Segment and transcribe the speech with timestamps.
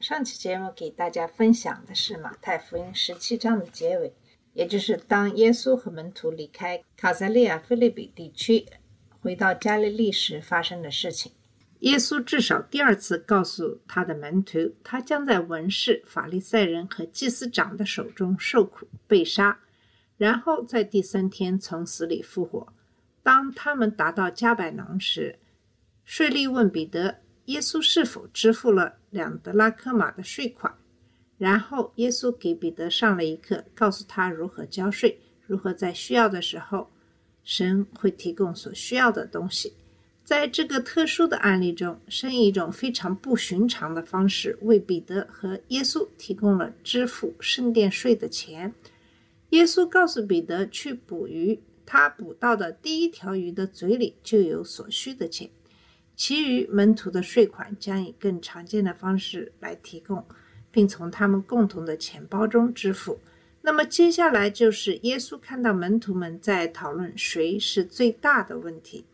[0.00, 4.14] 上期节目给大家分享的是马太福音十七章的结尾，
[4.54, 8.64] 也就是当耶稣和门徒离开卡萨利亚菲利比地区，
[9.20, 11.32] 回到加利利时发生的事情。
[11.80, 19.58] 耶稣至少第二次告诉他的门徒，他将在文士、法利赛人和祭司长的手中受苦、被杀，
[20.16, 22.72] 然后在第三天从死里复活。
[23.24, 25.40] 当他们达到加百农时，
[26.04, 30.74] 税吏问彼得：“耶稣是否支付了两德拉科马的税款？”
[31.36, 36.90] 然后耶稣给彼得上了一课，告诉他如何交税，如何在需要的时候，
[37.44, 39.74] 神会提供所需要的东西。
[40.24, 48.74] 在这个特殊的案例中，神以一种非常不寻常的方式为彼得和耶稣提供了支付圣殿税的钱。
[49.50, 55.48] 耶稣告诉彼得去捕鱼，他捕到的第一条鱼的嘴里就有所需的钱。
[56.18, 60.26] 其余门徒的税款将以更常见的方式来提供，
[60.72, 63.20] 并从他们共同的钱包中支付。
[63.62, 69.04] 那么接下来就是耶稣看到门徒们在讨论谁是最大的问题，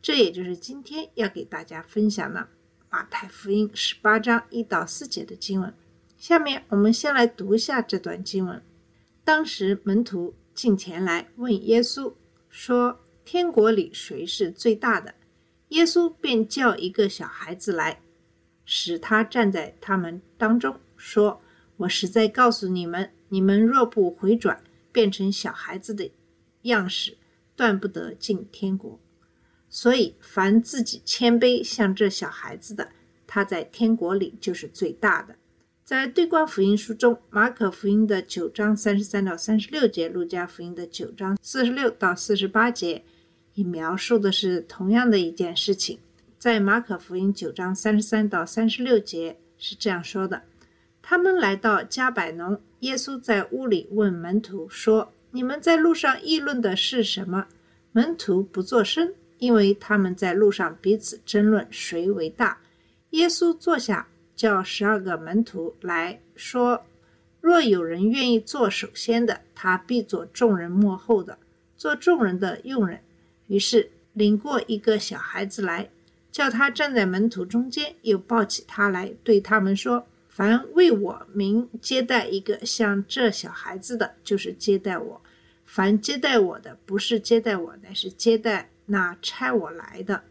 [0.00, 2.46] 这也就是今天要给大家分享的
[2.88, 5.74] 马太福音十八章一到四节的经文。
[6.16, 8.62] 下面我们先来读一下这段经文。
[9.24, 12.12] 当时门徒进前来问耶稣
[12.48, 15.12] 说：“天国里谁是最大的？”
[15.72, 18.02] 耶稣便叫一个小孩子来，
[18.66, 21.40] 使他站在他们当中，说
[21.78, 26.10] ：“我实在告诉你们，你们若不回转，变成小孩子的
[26.62, 27.16] 样式，
[27.56, 29.00] 断不得进天国。
[29.70, 32.90] 所以，凡自己谦卑像这小孩子的，
[33.26, 35.36] 他在天国里就是最大的。”
[35.82, 43.04] 在对观福音书中，马可福音的九章三十三到三十六节，路加福音的九章四十六到四十八节。
[43.54, 45.98] 也描述的是同样的一件事情。
[46.38, 50.42] 在马可福音九章三十三到三十六节是这样说的：
[51.00, 57.46] 他们来到加百农，耶稣在屋里问门徒说：“你们在路上议论的是什么？”
[57.92, 62.58] 门徒不作声，因为他们在路上彼此争论谁为大。
[63.10, 66.82] 耶稣坐下，叫十二个门徒来说
[67.40, 71.38] ：“若有人愿意做首先的，他必做众人幕后的，
[71.76, 72.98] 做众人的用人。”
[73.52, 75.90] 于是领过一个小孩子来，
[76.30, 85.20] 叫他站在门徒中间，又抱起他来，对他们说：“凡为我名接待一个像这小孩子的，就是接待我；
[85.66, 90.22] 凡接待我的，不是接待我，乃是接待那差我来的。”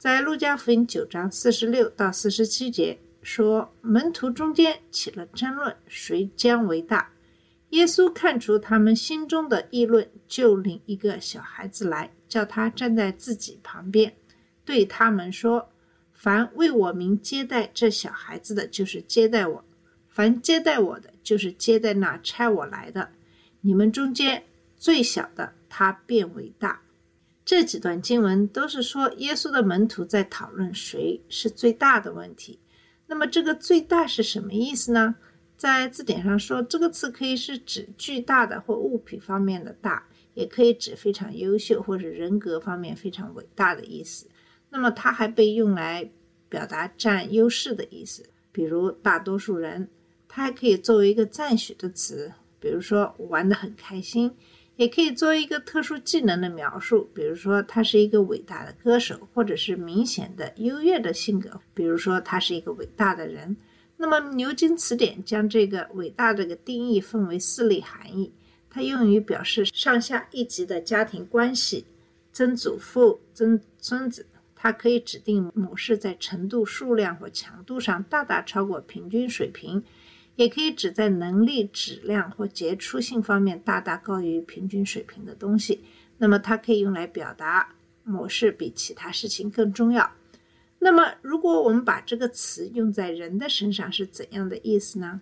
[0.00, 7.10] 在路加福音九章四十六到四十七节说，门徒中间起了争论，谁将为大。
[7.68, 14.10] 耶稣看出他们心中的议论，就领一个小孩子来，叫他站在自己旁边，
[14.64, 15.68] 对他们说
[16.14, 19.62] ：“凡为我名接待这小孩子的，就是接待我；
[20.08, 23.10] 凡接待我的，就是接待那差我来的。
[23.60, 24.44] 你们中间
[24.78, 26.80] 最小的，他变为大。”
[27.44, 32.58] 这几段经文都是说耶稣的门徒在讨论谁是最大的问题。
[33.08, 35.16] 那么，这个“最大”是什么意思呢？
[35.58, 44.26] 在字典上说，这个词可以是指巨大的或物品方面的大，也可以指非常优秀或者人格方面非常伟大的意思。
[44.70, 46.10] 那么它还被用来
[46.48, 49.88] 表达占优势的意思，比如大多数人。
[50.34, 54.34] 它还可以作为一个赞许的词，比如说玩得很开心，
[54.76, 63.54] 也可以作为一个特殊技能的描述，比如说他是一个伟大的歌手，或者是明显的优越的性格，比如说他是一个伟大的人。
[63.98, 68.32] 那么牛津词典将这个伟大这个定义分为四类含义，
[68.74, 71.84] 它用于表示上下一级的家庭关系，
[72.32, 74.26] 曾祖父、曾孙子。
[74.54, 79.82] 它可以指定某事在程度、数量或强度上大大超过平均水平，
[80.36, 85.82] 也可以指在能力、质量或杰出性方面大大高于平均水平的东西。
[86.18, 87.74] 那么它可以用来表达
[88.04, 90.12] 某事比其他事情更重要。
[90.78, 95.20] 那么，如果我们把这个词用在人的身上，是怎样的意思呢？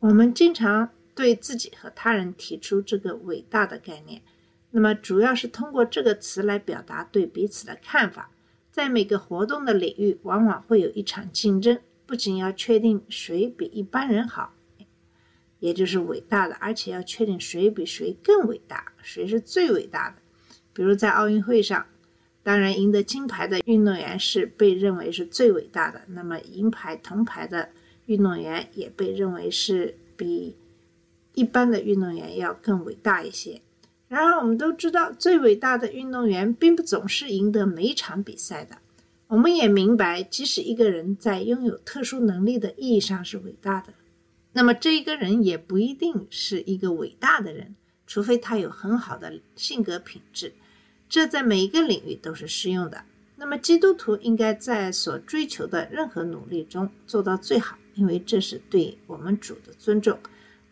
[0.00, 4.22] 我们经常对自己和他人提出这个伟大的概念，
[4.70, 8.30] 那么主要是通过这个词来表达对彼此的看法。
[8.70, 14.52] 在每个活动的领域，往往会有一场竞争，不仅要确定谁比一般人好，
[15.58, 20.16] 也就是伟大的，而且要确定谁比谁更伟大，谁是最伟大的。
[20.74, 21.86] 比如在奥运会上，
[22.42, 27.70] 当然赢得金牌的运动员是被认为是最伟大的，那么银牌、铜牌的
[28.04, 30.54] 运动员也被认为是比
[31.36, 33.60] 一般的运动员要更伟大一些。
[34.08, 38.78] 然而，我们都知道，最伟大的运动员并不总是赢得每一场比赛的。
[39.26, 43.92] 我们也明白，即使一个人在拥有特殊能力的意义上是伟大的，
[44.52, 50.54] 那么这一个人也不一定是一个伟大的人，除非他有很好的性格品质。
[51.06, 53.04] 这在每一个领域都是适用的。
[53.36, 60.18] 那么，基督徒应该在所追求的任何努力中做到最好，因为这是对我们主的尊重。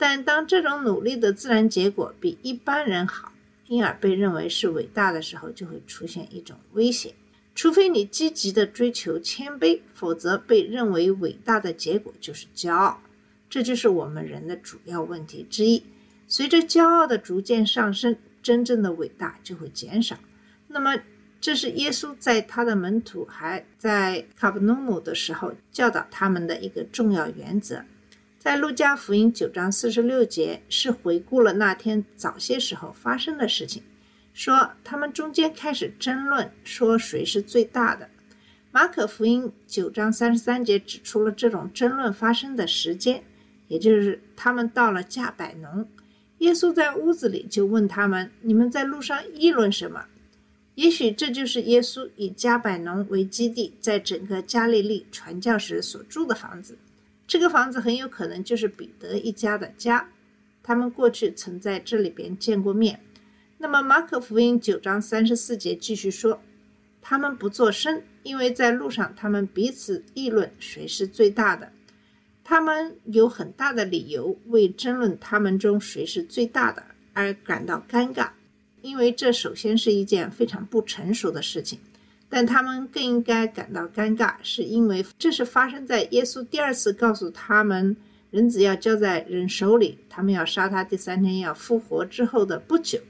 [0.00, 3.32] 但当这种努力的自然结果比一般人好，
[3.68, 7.12] 因而被认为是伟大的时候，就会出现一种危险。
[7.54, 13.02] 除非你积极的追求谦卑，否则被认为伟大的结果就是骄傲。
[13.50, 15.82] 这就是我们人的主要问题之一。
[16.26, 20.16] 随着骄傲的逐渐上升，真正的伟大就会减少。
[20.68, 20.96] 那么，
[21.40, 27.84] 这是耶稣在他的门徒还在卡布努姆的时候教导他们的一个重要原则。
[28.40, 33.82] 在路加福音九章四十六节是回顾了那天早些时候发生的事情，
[34.32, 38.08] 说他们中间开始争论，说谁是最大的。
[38.72, 43.22] 马可福音九章三十三节指出了这种争论发生的时间，
[43.68, 45.86] 也就是他们到了加百农，
[46.38, 50.06] 耶稣在屋子里就问他们：“你们在路上议论什么？”
[50.76, 56.78] 也许这就是耶稣以加百农为基地，在整个加利利传教时所住的房子。
[57.30, 60.10] 这个房子很有可能就是彼得一家的家，
[60.64, 62.98] 他们过去曾在这里边见过面。
[63.58, 66.42] 那么马可福音九章三十四节继续说，
[67.00, 71.70] 他们不作声，因为在路上他们彼此议论谁是最大的。
[72.42, 78.30] 他们有很大的理由为争论他们中谁是最大的而感到尴尬，
[78.82, 81.78] 因为这首先是一件非常不成熟的事情。
[82.30, 87.96] 但他们更应该感到尴尬，是因为这是发生在耶稣第二次告诉他们
[88.30, 93.00] 人子要交在人手里，他们要杀他，第三天要复活之后的不久。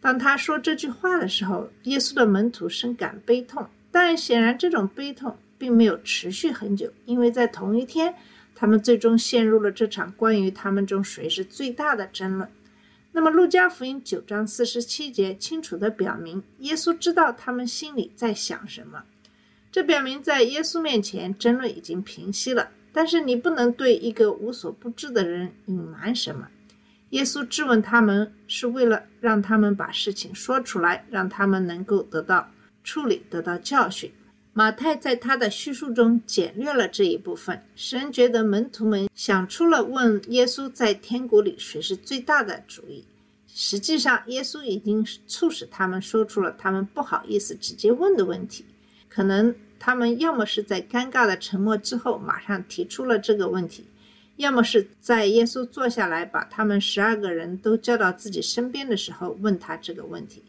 [0.00, 8.14] 当他说这句话的时候，耶稣的门徒深感悲痛，但显然这种悲痛并没有持续很久，因为在同一天，
[8.54, 12.48] 他们最终陷入了这场关于他们中谁是最大的争论。
[13.12, 19.04] 那么，《路加福音》九章四十七节清楚地表明，耶稣知道他们心里在想什么。
[19.72, 22.70] 这表明，在耶稣面前，争论已经平息了。
[22.92, 26.48] 但是，你不能对一个无所不知的人隐瞒什么。
[27.10, 32.50] 耶稣质问他们，是为了让他们把事情说出来，让他们能够得到
[32.84, 34.12] 处理，得到教训。
[34.58, 43.04] 马太在他的叙述中简略了这一部分，使人觉得门徒们想出了问耶稣在天国里谁是最大的主意。
[43.46, 48.64] 实际上，耶稣已经促使他们说出了他们不好意思直接问的问题。
[49.08, 53.84] 可能他们要么是在尴尬的沉默之后马上提出了这个问题，
[54.38, 60.42] 要么是在耶稣坐下来把他们十二个人都叫到自己身边的时候问他这个问题。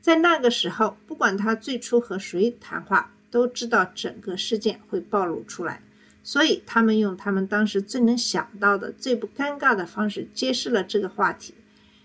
[0.00, 3.12] 在那个时候，不管他最初和谁谈话。
[3.30, 5.82] 都知道整个事件会暴露出来，
[6.22, 11.54] 所以他们用他们当时最能想到的、最不尴尬的方式揭示了这个话题，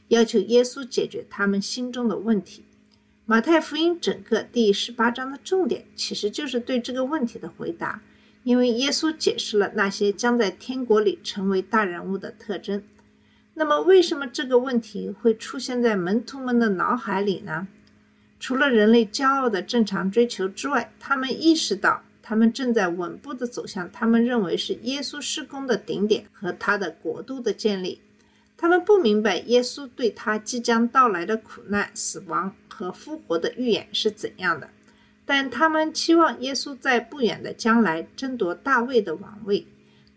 [0.09, 2.63] 要求耶稣解决他们心中的问题。
[3.25, 8.01] 马太福音整个第十八章的重点其实就是对这个问题的回答，
[8.43, 12.83] 因为耶稣解释了那些将在天国里成为大人物的特征。
[13.53, 17.67] 那么，为什么这个问题会出现在门徒们的脑海里呢？
[18.41, 28.01] 除了人类骄傲的正常追求之外，他们意识到他们正在稳步地走向他们认为是耶稣施工的顶点和他的国度的建立。
[28.57, 34.67] 他们不明白耶稣对他即将到来的苦难、死亡和复活的预言是怎样的，
[35.23, 39.67] 但他们期望耶稣在不远的将来争夺大卫的王位。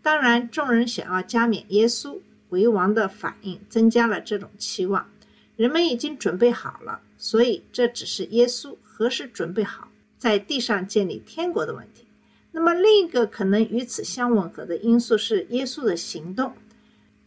[0.01, 5.07] 当然，众人想要加冕耶稣为王的反应增加了这种期望。
[5.55, 7.01] 人们已经准备好了。
[7.17, 12.05] 所以，这只是耶稣何时准备好在地上建立天国的问题。
[12.51, 16.53] 那么，另一个可能与此相吻合的因素是耶稣的行动。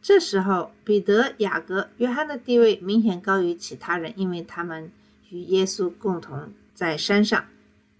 [0.01, 4.91] 这时候，彼得、雅各、约翰的地位明显高于其他人，因为他们
[5.31, 7.45] 与耶稣共同在山上。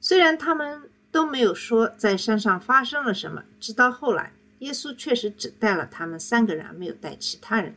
[0.01, 7.75] 虽然他们都没有说在山上发生了什么，直到后来，耶稣确实只带了他们三个人，没有带其他人。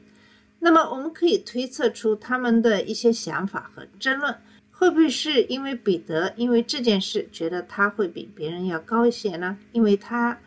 [0.63, 4.35] 那么，我们可以推测出他们的一些想法和争论，
[4.69, 9.57] 会不会是因为彼得因为这件事觉得他会比别人要高一些呢？
[9.71, 10.39] 因为他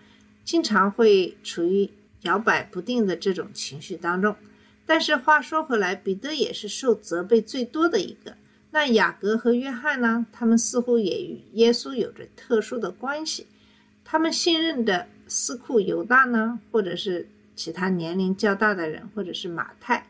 [0.44, 1.90] 经常会处于
[2.23, 4.37] 摇摆不定的这种情绪当中。
[4.87, 8.37] 但是话说回来，彼得也是受责备最多的一个。
[8.71, 10.25] 那雅各和约翰呢？
[10.30, 13.47] 他们似乎也与耶稣有着特殊的关系。
[14.04, 20.06] 他们信任的司库犹大呢，或者是其他年龄较大的人，或者是马太，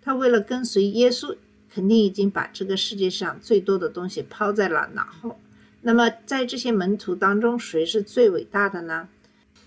[0.00, 1.36] 他为了跟随耶稣，
[1.72, 5.38] 肯定已经把这个世界上最多的东西抛在了脑后。
[5.82, 9.08] 那么，在这些门徒当中，谁是最伟大的呢？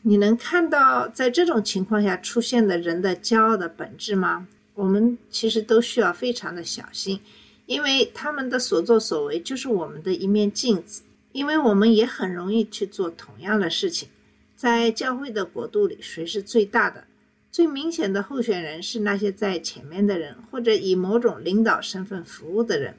[0.01, 4.47] 你能看到在这种情况下出现的人的骄傲的本质吗？
[4.75, 7.19] 我们其实都需要非常的小心，
[7.65, 11.03] 因为他们的所作所为就是我们的一面镜子。
[11.31, 14.09] 因为我们也很容易去做同样的事情。
[14.55, 17.05] 在教会的国度里，谁是最大的？
[17.51, 22.95] 最明显的候选人是那些在前面的人，或者以某种领导身份服务的人。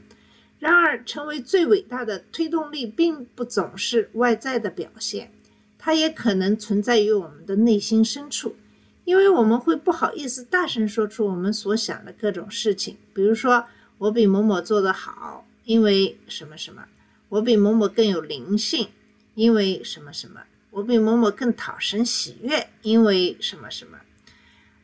[0.59, 5.33] 然而，成为最伟大的推动力并不总是外在的表现，
[5.79, 8.57] 它也可能存在于我们的内心深处，
[9.05, 13.65] 因为我们会不好意思大声说出我们所想的各种事情，比如说
[13.97, 16.83] 我比某某做得好，因为什么什么；
[17.31, 18.89] 我比某某更有灵性，
[19.35, 20.41] 因为什么什么；
[20.71, 23.97] 我比某某更讨神喜悦，因为什么什么；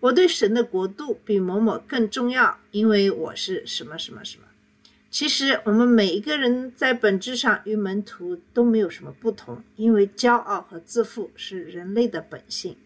[0.00, 4.44] 我对神的国度比某某更重要，因为我是什么什么什么。
[5.10, 12.76] 其实，我们每一个人在本质上与门徒都没有什么不同，因为骄傲和自负是人类的本性。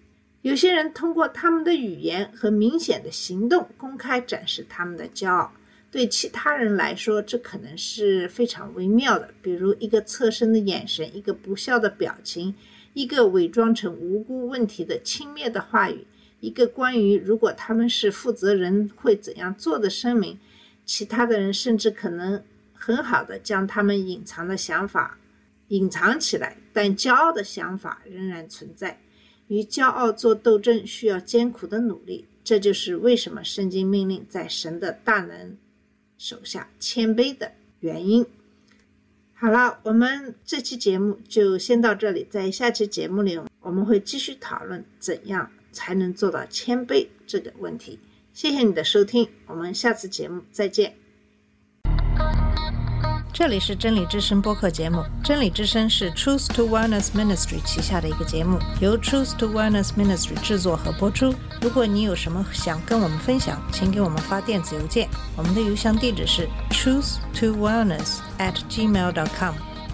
[0.42, 5.52] 有些人通过他们的语言和明显的行动公开展示他们的骄傲，
[5.90, 12.54] 对其他人来说，这可能是非常微妙的，比如一个侧身的眼神，一个不笑的表情，
[12.94, 16.06] 一个伪装成无辜问题的轻蔑的话语，
[16.40, 20.38] 一个关于如果他们是负责人会怎样做的声明。
[20.86, 22.42] 其他的人甚至可能
[22.72, 25.16] 很好的将他们隐藏的想法
[25.68, 28.98] 隐藏起来，但骄傲的想法仍然存在。
[29.46, 35.56] 与骄傲做斗争需要艰苦的努力，这就是为什么圣经命令在神的大能
[36.18, 38.26] 手下谦卑的原因。
[39.34, 47.98] 好了，我们这期节目就先到这里，在下期节目里我们会继续讨论怎样才能做到谦卑这个问题。
[48.32, 50.94] 谢谢你的收听，我们下次节目再见。
[53.32, 61.34] 这里是真理之声播客节目，真理之声是 Truth to Wellness Ministry 旗下的一个节目，由 Truth to Wellness Ministry 制作和播出。
[61.62, 69.69] 如果你有什么想跟我们分享，请给我们发电子邮件，我们的邮箱地址是 truth to wellness at gmail.com。